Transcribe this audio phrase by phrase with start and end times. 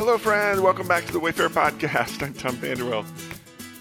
[0.00, 0.62] Hello, friend.
[0.62, 2.22] Welcome back to the Wayfarer Podcast.
[2.26, 3.04] I'm Tom Vanderwell.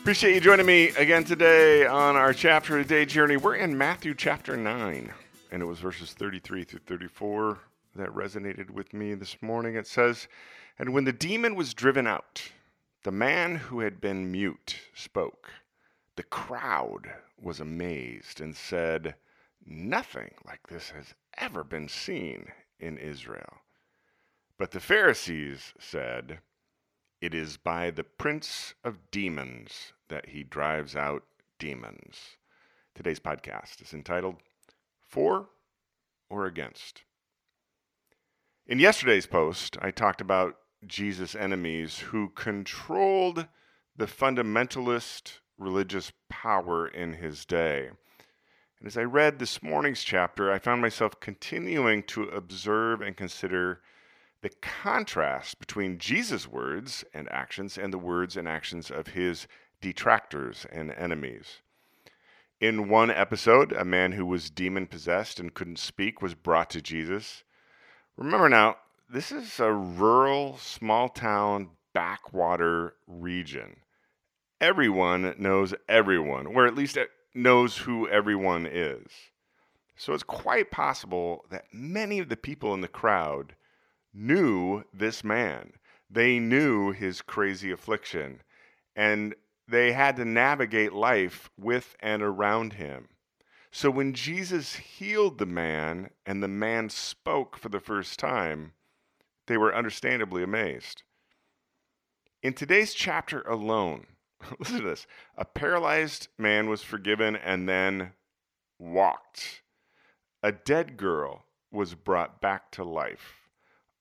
[0.02, 3.38] Appreciate you joining me again today on our chapter of the day journey.
[3.38, 5.14] We're in Matthew chapter 9,
[5.50, 7.60] and it was verses 33 through 34
[7.96, 9.76] that resonated with me this morning.
[9.76, 10.28] It says,
[10.78, 12.52] And when the demon was driven out,
[13.04, 15.50] the man who had been mute spoke.
[16.18, 17.10] The crowd
[17.42, 19.16] was amazed and said,
[19.66, 22.48] Nothing like this has ever been seen
[22.78, 23.62] in Israel.
[24.60, 26.42] But the Pharisees said,
[27.22, 31.24] It is by the prince of demons that he drives out
[31.58, 32.36] demons.
[32.94, 34.36] Today's podcast is entitled
[35.08, 35.48] For
[36.30, 37.04] or Against.
[38.68, 43.48] In yesterday's post, I talked about Jesus' enemies who controlled
[43.96, 47.92] the fundamentalist religious power in his day.
[48.78, 53.82] And as I read this morning's chapter, I found myself continuing to observe and consider
[54.42, 59.48] the contrast between Jesus' words and actions and the words and actions of his
[59.82, 61.62] detractors and enemies.
[62.62, 66.82] In one episode, a man who was demon possessed and couldn't speak was brought to
[66.82, 67.44] Jesus.
[68.18, 68.78] Remember now,
[69.10, 73.78] this is a rural, small town, backwater region.
[74.62, 76.98] Everyone knows everyone, or at least
[77.34, 79.08] knows who everyone is.
[79.96, 83.56] So it's quite possible that many of the people in the crowd
[84.14, 85.74] knew this man.
[86.10, 88.42] They knew his crazy affliction,
[88.96, 89.36] and
[89.68, 93.10] they had to navigate life with and around him.
[93.72, 98.74] So when Jesus healed the man and the man spoke for the first time,
[99.46, 101.04] they were understandably amazed.
[102.42, 104.08] In today's chapter alone,
[104.60, 105.06] listen to this
[105.38, 108.14] a paralyzed man was forgiven and then
[108.80, 109.62] walked.
[110.42, 113.49] A dead girl was brought back to life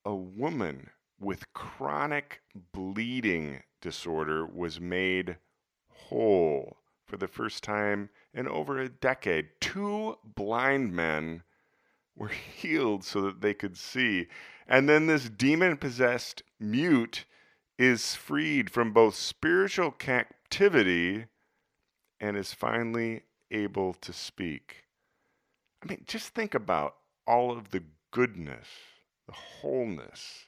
[0.08, 0.88] a woman
[1.20, 2.40] with chronic
[2.72, 5.36] bleeding disorder was made
[5.90, 9.50] whole for the first time in over a decade.
[9.60, 11.42] Two blind men
[12.16, 14.28] were healed so that they could see.
[14.66, 17.26] And then this demon possessed mute
[17.78, 21.26] is freed from both spiritual captivity
[22.18, 24.86] and is finally able to speak.
[25.82, 26.96] I mean, just think about
[27.26, 28.68] all of the goodness
[29.28, 30.46] the wholeness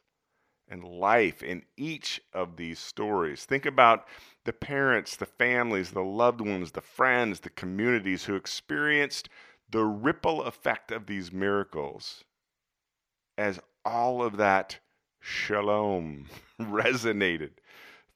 [0.67, 3.45] and life in each of these stories.
[3.45, 4.07] Think about
[4.45, 9.29] the parents, the families, the loved ones, the friends, the communities who experienced
[9.69, 12.25] the ripple effect of these miracles
[13.37, 14.79] as all of that
[15.21, 16.27] shalom
[16.61, 17.51] resonated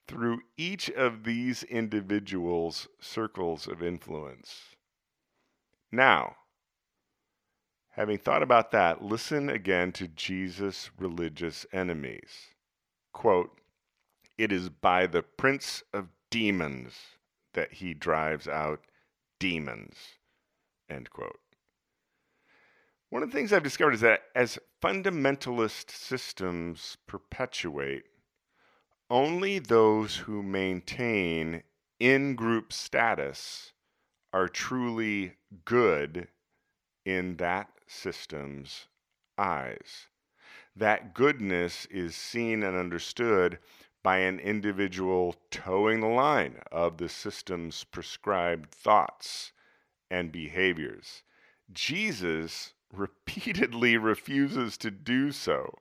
[0.09, 4.77] through each of these individuals' circles of influence.
[5.93, 6.37] Now,
[7.97, 12.49] Having thought about that, listen again to Jesus' religious enemies.
[13.13, 13.61] Quote,
[14.37, 16.95] It is by the prince of demons
[17.53, 18.81] that he drives out
[19.39, 19.95] demons.
[20.91, 21.39] End quote.
[23.11, 28.07] One of the things I've discovered is that as fundamentalist systems perpetuate,
[29.09, 31.63] only those who maintain
[32.01, 33.73] in group status
[34.33, 35.35] are truly
[35.65, 36.27] good
[37.05, 38.87] in that system's
[39.39, 40.09] eyes.
[40.77, 43.59] That goodness is seen and understood
[44.03, 49.53] by an individual toeing the line of the system's prescribed thoughts
[50.11, 51.23] and behaviors.
[51.73, 55.79] Jesus repeatedly refuses to do so.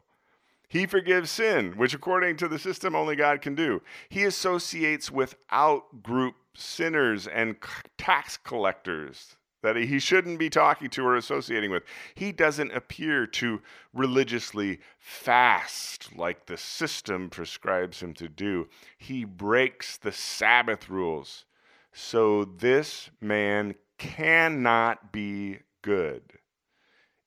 [0.69, 3.81] He forgives sin, which according to the system only God can do.
[4.09, 7.58] He associates with out group sinners and
[7.97, 11.84] tax collectors that he shouldn't be talking to or associating with.
[12.13, 13.62] He doesn't appear to
[13.94, 18.68] religiously fast like the system prescribes him to do.
[18.97, 21.46] He breaks the Sabbath rules.
[21.94, 26.22] So this man cannot be good.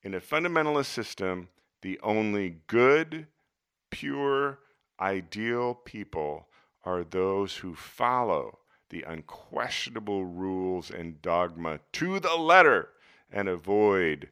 [0.02, 1.48] In a fundamentalist system,
[1.82, 3.26] the only good,
[3.90, 4.58] pure,
[5.00, 6.48] ideal people
[6.84, 8.58] are those who follow
[8.90, 12.90] the unquestionable rules and dogma to the letter
[13.30, 14.30] and avoid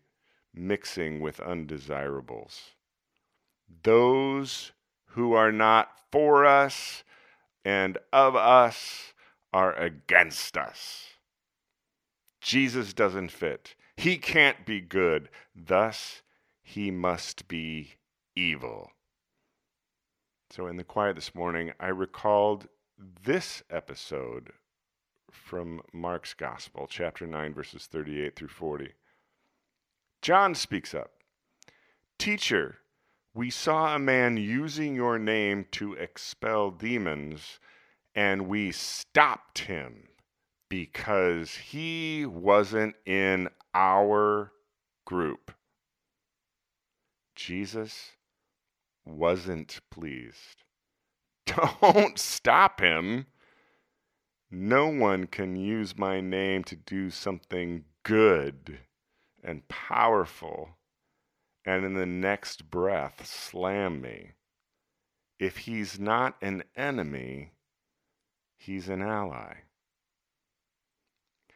[0.54, 2.72] mixing with undesirables.
[3.82, 4.72] Those
[5.08, 7.02] who are not for us
[7.64, 9.14] and of us
[9.52, 11.08] are against us.
[12.40, 13.74] Jesus doesn't fit.
[13.96, 15.28] He can't be good.
[15.54, 16.22] Thus,
[16.62, 17.94] he must be
[18.36, 18.90] evil.
[20.50, 22.68] So, in the quiet this morning, I recalled
[22.98, 24.52] this episode
[25.30, 28.92] from Mark's Gospel, chapter 9, verses 38 through 40.
[30.22, 31.10] John speaks up
[32.18, 32.78] Teacher,
[33.34, 37.58] We saw a man using your name to expel demons,
[38.14, 40.08] and we stopped him
[40.68, 44.52] because he wasn't in our
[45.04, 45.52] group.
[47.34, 48.12] Jesus
[49.04, 50.62] wasn't pleased.
[51.80, 53.26] Don't stop him.
[54.50, 58.78] No one can use my name to do something good
[59.42, 60.76] and powerful
[61.64, 64.32] and in the next breath slam me.
[65.38, 67.52] If he's not an enemy,
[68.56, 69.54] he's an ally.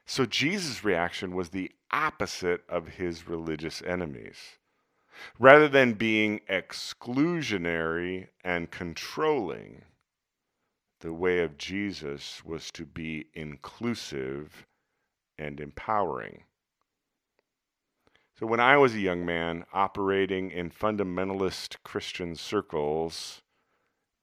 [0.07, 4.37] So Jesus' reaction was the opposite of his religious enemies.
[5.39, 9.85] Rather than being exclusionary and controlling,
[11.01, 14.67] the way of Jesus was to be inclusive
[15.39, 16.45] and empowering.
[18.39, 23.43] So, when I was a young man operating in fundamentalist Christian circles,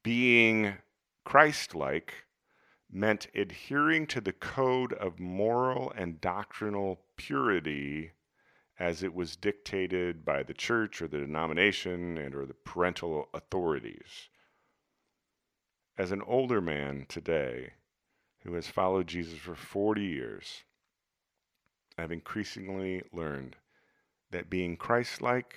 [0.04, 0.78] being
[1.24, 2.26] Christ like
[2.90, 8.12] meant adhering to the code of moral and doctrinal purity
[8.80, 14.30] as it was dictated by the church or the denomination and or the parental authorities.
[15.98, 17.74] As an older man today
[18.44, 20.63] who has followed Jesus for 40 years,
[21.98, 23.56] I've increasingly learned
[24.31, 25.56] that being Christ like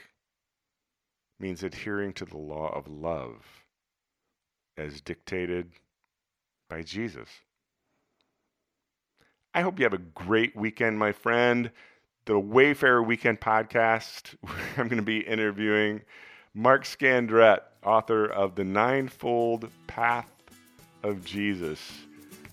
[1.40, 3.44] means adhering to the law of love
[4.76, 5.72] as dictated
[6.68, 7.28] by Jesus.
[9.54, 11.72] I hope you have a great weekend, my friend.
[12.28, 14.34] The Wayfarer Weekend podcast,
[14.76, 16.02] I'm going to be interviewing
[16.52, 20.30] Mark Scandrette, author of The Ninefold Path
[21.02, 21.90] of Jesus.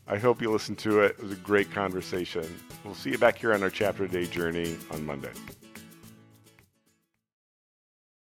[0.07, 1.17] I hope you listen to it.
[1.19, 2.47] It was a great conversation.
[2.85, 5.31] We'll see you back here on our chapter day journey on Monday.